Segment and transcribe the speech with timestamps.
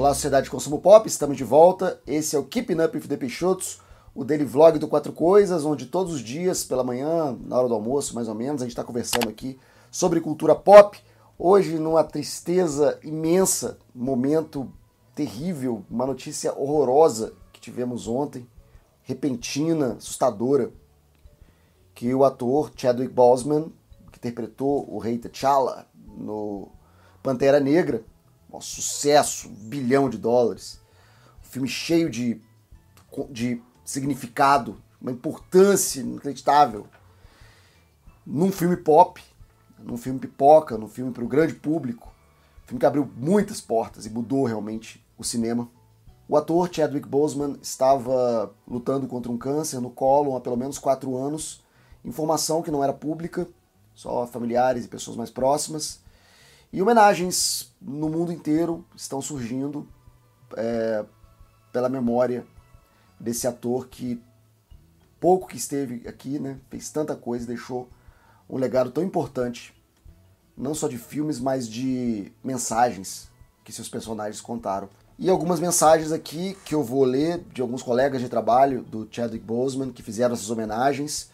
[0.00, 2.00] Olá, Sociedade de Consumo Pop, estamos de volta.
[2.06, 3.82] Esse é o Keeping Up with the Peixotos,
[4.14, 7.74] o daily vlog do Quatro Coisas, onde todos os dias, pela manhã, na hora do
[7.74, 9.58] almoço, mais ou menos, a gente está conversando aqui
[9.90, 10.98] sobre cultura pop.
[11.38, 14.72] Hoje, numa tristeza imensa, momento
[15.14, 18.48] terrível, uma notícia horrorosa que tivemos ontem,
[19.02, 20.72] repentina, assustadora,
[21.94, 23.70] que o ator Chadwick Boseman,
[24.10, 25.86] que interpretou o rei T'Challa
[26.16, 26.68] no
[27.22, 28.02] Pantera Negra,
[28.58, 30.80] um sucesso, um bilhão de dólares,
[31.44, 32.40] um filme cheio de,
[33.30, 36.86] de significado, uma importância inacreditável,
[38.26, 39.22] num filme pop,
[39.78, 42.12] num filme pipoca, num filme para o grande público,
[42.64, 45.68] um filme que abriu muitas portas e mudou realmente o cinema.
[46.28, 51.16] O ator Chadwick Boseman estava lutando contra um câncer no colo há pelo menos quatro
[51.16, 51.62] anos,
[52.04, 53.48] informação que não era pública,
[53.94, 55.99] só familiares e pessoas mais próximas.
[56.72, 59.88] E homenagens no mundo inteiro estão surgindo
[60.56, 61.04] é,
[61.72, 62.46] pela memória
[63.18, 64.22] desse ator que
[65.18, 67.88] pouco que esteve aqui, né, fez tanta coisa, deixou
[68.48, 69.74] um legado tão importante,
[70.56, 73.28] não só de filmes, mas de mensagens
[73.64, 74.88] que seus personagens contaram.
[75.18, 79.44] E algumas mensagens aqui que eu vou ler de alguns colegas de trabalho do Chadwick
[79.44, 81.30] Boseman que fizeram essas homenagens.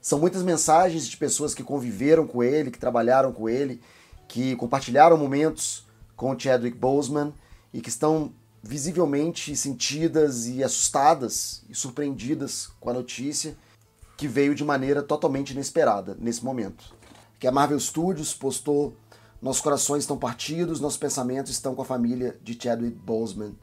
[0.00, 3.80] São muitas mensagens de pessoas que conviveram com ele, que trabalharam com ele
[4.28, 5.86] que compartilharam momentos
[6.16, 7.32] com Chadwick Boseman
[7.72, 13.56] e que estão visivelmente sentidas e assustadas e surpreendidas com a notícia
[14.16, 16.94] que veio de maneira totalmente inesperada nesse momento.
[17.38, 18.96] Que a Marvel Studios postou
[19.44, 23.54] nossos corações estão partidos, nossos pensamentos estão com a família de Chadwick Boseman.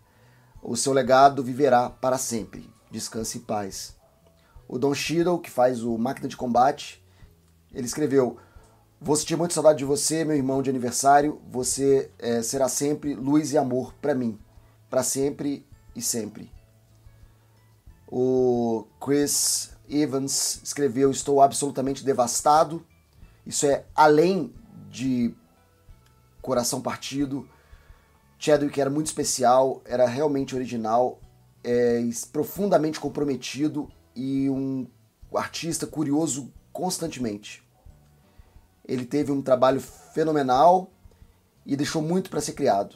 [0.61, 2.69] O seu legado viverá para sempre.
[2.91, 3.95] Descanse em paz.
[4.67, 7.03] O Don Cheadle, que faz o Máquina de Combate,
[7.73, 8.37] ele escreveu
[9.03, 11.41] Vou sentir muito saudade de você, meu irmão de aniversário.
[11.49, 14.38] Você é, será sempre luz e amor para mim,
[14.91, 16.52] para sempre e sempre.
[18.07, 22.85] O Chris Evans escreveu: Estou absolutamente devastado.
[23.44, 24.53] Isso é além
[24.91, 25.33] de
[26.39, 27.50] coração partido.
[28.38, 31.19] Chadwick era muito especial, era realmente original,
[31.63, 34.85] é, profundamente comprometido e um
[35.33, 37.63] artista curioso constantemente.
[38.86, 40.90] Ele teve um trabalho fenomenal
[41.66, 42.96] e deixou muito para ser criado.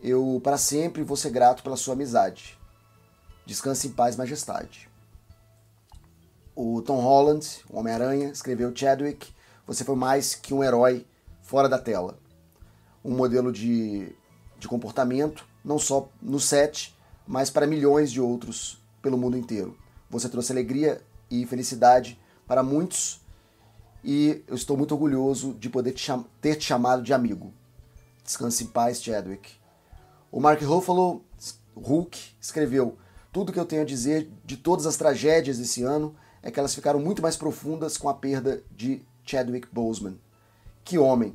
[0.00, 2.58] Eu, para sempre, vou ser grato pela sua amizade.
[3.44, 4.88] Descanse em paz, majestade.
[6.54, 9.32] O Tom Holland, o Homem-Aranha, escreveu Chadwick,
[9.66, 11.06] você foi mais que um herói
[11.42, 12.18] fora da tela.
[13.04, 14.12] Um modelo de,
[14.58, 19.76] de comportamento, não só no set, mas para milhões de outros pelo mundo inteiro.
[20.10, 21.00] Você trouxe alegria
[21.30, 23.20] e felicidade para muitos
[24.02, 26.10] e eu estou muito orgulhoso de poder te
[26.40, 27.52] ter te chamado de amigo.
[28.22, 29.52] Descanse em paz, Chadwick.
[30.30, 31.24] O Mark Ruffalo,
[31.74, 32.96] Hulk, escreveu:
[33.32, 36.74] Tudo que eu tenho a dizer de todas as tragédias desse ano é que elas
[36.74, 40.18] ficaram muito mais profundas com a perda de Chadwick Boseman.
[40.84, 41.34] Que homem!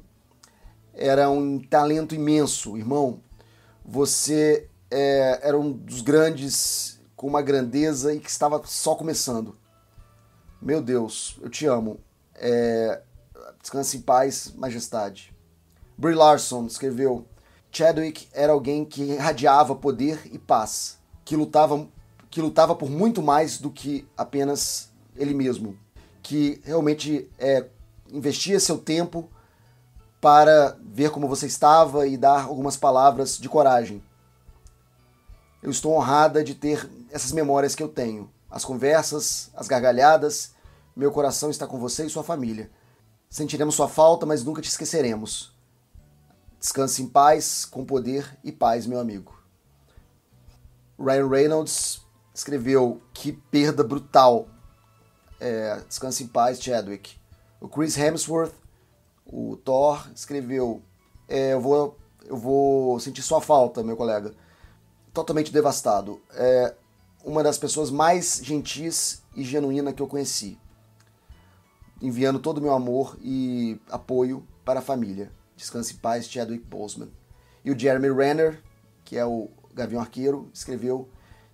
[0.93, 3.19] Era um talento imenso, irmão.
[3.83, 9.57] Você é, era um dos grandes com uma grandeza e que estava só começando.
[10.61, 11.99] Meu Deus, eu te amo.
[12.45, 13.01] É,
[13.63, 15.33] Descanse em paz, majestade.
[15.97, 17.25] Brie Larson escreveu:
[17.71, 21.87] Chadwick era alguém que irradiava poder e paz, que lutava,
[22.29, 25.79] que lutava por muito mais do que apenas ele mesmo,
[26.21, 27.65] que realmente é,
[28.11, 29.29] investia seu tempo
[30.19, 34.03] para ver como você estava e dar algumas palavras de coragem.
[35.61, 40.52] Eu estou honrada de ter essas memórias que eu tenho, as conversas, as gargalhadas
[40.95, 42.69] meu coração está com você e sua família.
[43.29, 45.51] Sentiremos sua falta, mas nunca te esqueceremos.
[46.59, 49.35] Descanse em paz, com poder e paz, meu amigo.
[50.99, 52.01] Ryan Reynolds
[52.33, 54.47] escreveu que perda brutal.
[55.39, 57.17] É, descanse em paz, Chadwick.
[57.59, 58.53] O Chris Hemsworth,
[59.25, 60.83] o Thor, escreveu:
[61.27, 64.31] é, eu, vou, eu vou sentir sua falta, meu colega.
[65.11, 66.21] Totalmente devastado.
[66.31, 66.75] É
[67.23, 70.59] uma das pessoas mais gentis e genuína que eu conheci
[72.03, 75.31] enviando todo o meu amor e apoio para a família.
[75.55, 77.09] Descanse em paz, Chadwick Boseman.
[77.63, 78.61] E o Jeremy Renner,
[79.05, 81.09] que é o Gavião Arqueiro, escreveu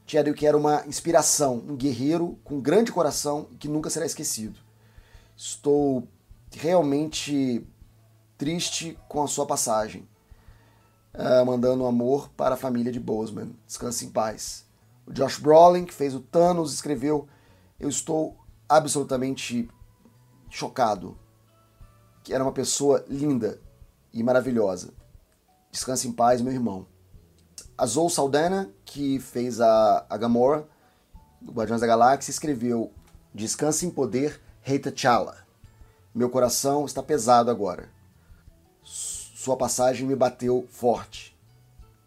[0.07, 4.59] Chadwick era uma inspiração, um guerreiro com grande coração que nunca será esquecido.
[5.37, 6.07] Estou
[6.51, 7.63] realmente
[8.35, 10.09] triste com a sua passagem.
[11.13, 13.51] Uh, mandando amor para a família de Boseman.
[13.67, 14.65] Descanse em paz.
[15.05, 17.27] O Josh Brolin, que fez o Thanos, escreveu:
[17.79, 18.35] Eu estou
[18.67, 19.69] absolutamente
[20.49, 21.17] chocado,
[22.23, 23.59] que era uma pessoa linda
[24.11, 24.93] e maravilhosa.
[25.71, 26.87] Descanse em paz, meu irmão.
[27.77, 30.67] A Zoe Saldana, que fez a, a Gamora,
[31.39, 32.91] do Guardiões da Galáxia, escreveu
[33.33, 35.37] Descanse em Poder, Rei T'Challa.
[36.13, 37.89] Meu coração está pesado agora.
[38.83, 41.37] Sua passagem me bateu forte.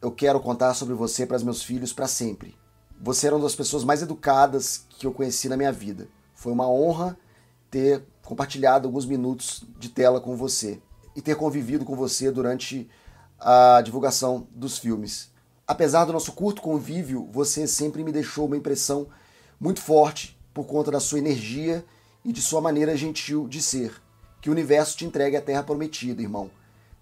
[0.01, 2.57] Eu quero contar sobre você para os meus filhos para sempre.
[3.01, 6.09] Você era uma das pessoas mais educadas que eu conheci na minha vida.
[6.35, 7.17] Foi uma honra
[7.71, 10.81] ter compartilhado alguns minutos de tela com você
[11.15, 12.89] e ter convivido com você durante
[13.39, 15.31] a divulgação dos filmes.
[15.67, 19.09] Apesar do nosso curto convívio, você sempre me deixou uma impressão
[19.61, 21.85] muito forte por conta da sua energia
[22.25, 24.01] e de sua maneira gentil de ser.
[24.41, 26.51] Que o universo te entregue a terra prometida, irmão.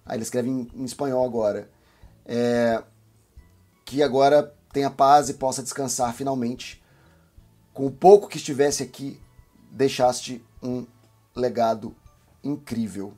[0.04, 1.70] Aí ele escreve em, em espanhol agora.
[2.26, 2.82] É,
[3.84, 6.82] que agora tenha paz e possa descansar finalmente.
[7.72, 9.18] Com o pouco que estivesse aqui,
[9.70, 10.86] deixaste um
[11.40, 11.94] legado
[12.42, 13.14] incrível.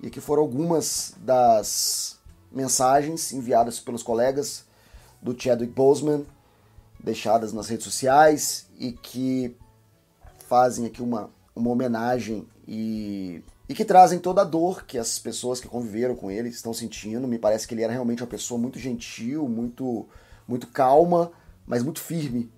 [0.00, 2.18] E aqui foram algumas das
[2.50, 4.64] mensagens enviadas pelos colegas
[5.20, 6.24] do Chadwick Boseman,
[6.98, 9.56] deixadas nas redes sociais e que
[10.46, 15.60] fazem aqui uma, uma homenagem e, e que trazem toda a dor que as pessoas
[15.60, 17.26] que conviveram com ele estão sentindo.
[17.26, 20.06] Me parece que ele era realmente uma pessoa muito gentil, muito,
[20.46, 21.32] muito calma,
[21.66, 22.50] mas muito firme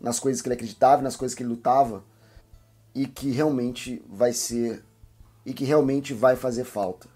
[0.00, 2.04] nas coisas que ele acreditava, nas coisas que ele lutava
[2.94, 4.84] e que realmente vai ser
[5.44, 7.08] e que realmente vai fazer falta.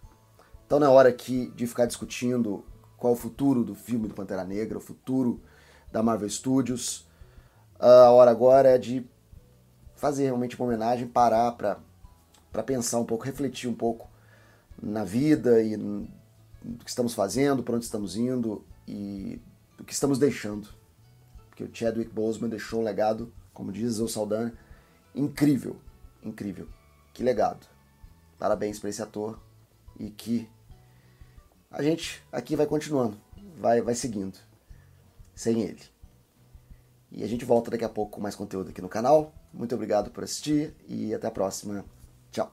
[0.66, 2.64] Então é hora aqui de ficar discutindo
[2.96, 5.40] qual é o futuro do filme do Pantera Negra, o futuro
[5.90, 7.06] da Marvel Studios.
[7.78, 9.08] A hora agora é de
[9.96, 14.10] fazer realmente uma homenagem, parar para pensar um pouco, refletir um pouco
[14.82, 16.08] na vida e no
[16.84, 19.40] que estamos fazendo, para onde estamos indo e
[19.76, 20.68] do que estamos deixando.
[21.48, 24.52] Porque o Chadwick Boseman deixou um legado, como diz o Saldanha,
[25.18, 25.76] incrível,
[26.22, 26.68] incrível.
[27.12, 27.66] Que legado.
[28.38, 29.40] Parabéns para esse ator
[29.98, 30.48] e que
[31.70, 33.18] a gente aqui vai continuando,
[33.56, 34.38] vai, vai seguindo,
[35.34, 35.82] sem ele.
[37.10, 39.32] E a gente volta daqui a pouco com mais conteúdo aqui no canal.
[39.52, 41.84] Muito obrigado por assistir e até a próxima.
[42.30, 42.52] Tchau.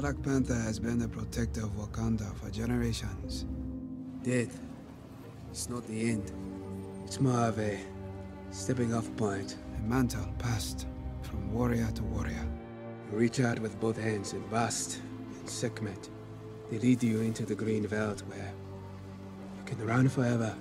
[0.00, 3.44] Black Panther has been the protector of Wakanda for generations.
[4.22, 4.58] Death
[5.52, 6.32] is not the end.
[7.04, 7.78] It's more of a
[8.50, 9.58] stepping off point.
[9.76, 10.86] A mantle passed
[11.20, 12.48] from warrior to warrior.
[13.12, 15.02] You reach out with both hands and Bast
[15.38, 16.08] and Sekhmet.
[16.70, 18.54] They lead you into the green veldt where
[19.58, 20.56] you can run forever.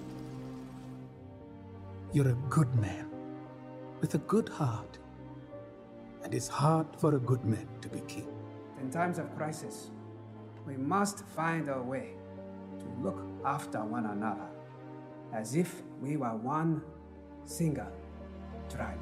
[2.12, 3.10] You're a good man
[4.02, 4.98] with a good heart.
[6.26, 8.39] And it's hard for a good man to be king.
[8.82, 9.92] In times of crisis,
[10.66, 12.14] we must find a way
[12.80, 14.48] to look after one another
[15.34, 16.82] as if we were one
[17.46, 17.92] single
[18.70, 18.98] tribe.